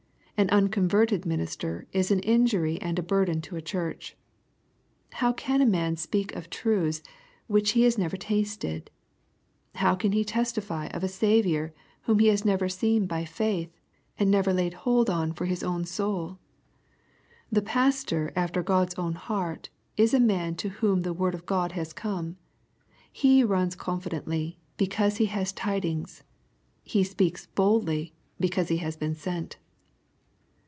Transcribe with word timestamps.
An 0.37 0.49
unconverted 0.49 1.23
minister 1.23 1.85
is 1.93 2.09
an 2.09 2.19
injury 2.21 2.81
and 2.81 3.05
burden 3.05 3.41
to 3.41 3.57
a 3.57 3.61
church. 3.61 4.17
How 5.11 5.31
can 5.33 5.61
a 5.61 5.67
man 5.67 5.97
speak 5.97 6.35
of 6.35 6.49
truths 6.49 7.03
which 7.45 7.73
he 7.73 7.83
has 7.83 7.95
never 7.95 8.17
tasted? 8.17 8.89
How 9.75 9.93
can 9.93 10.13
he 10.13 10.25
testify 10.25 10.87
of 10.87 11.03
a 11.03 11.07
Saviour 11.07 11.75
whom 12.05 12.17
he 12.17 12.29
has 12.29 12.43
never 12.43 12.67
seen 12.69 13.05
by 13.05 13.23
faith, 13.23 13.69
and 14.17 14.31
never 14.31 14.51
laid 14.51 14.73
hold 14.73 15.11
on 15.11 15.31
for 15.31 15.45
his 15.45 15.61
own 15.61 15.85
soul? 15.85 16.39
The 17.51 17.61
pastor 17.61 18.33
after 18.35 18.63
God's 18.63 18.95
own 18.95 19.13
heart, 19.13 19.69
is 19.95 20.11
a 20.11 20.19
man 20.19 20.55
to 20.55 20.69
whom 20.69 21.03
the 21.03 21.13
word 21.13 21.35
of 21.35 21.45
God 21.45 21.73
has 21.73 21.93
come. 21.93 22.37
He 23.13 23.43
runs 23.43 23.75
confidently, 23.75 24.57
because 24.75 25.17
he 25.17 25.27
has 25.27 25.51
tidings. 25.53 26.23
He 26.83 27.03
speaks 27.03 27.45
boldly, 27.45 28.15
because 28.39 28.69
he 28.69 28.77
has 28.77 28.97
been 28.97 29.13
sent. 29.13 29.57